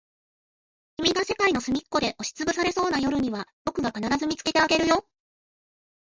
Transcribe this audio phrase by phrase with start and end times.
[0.97, 5.05] 君が世界のすみっこで押しつぶされそうな夜には、僕が必ず見つけてあげるよ。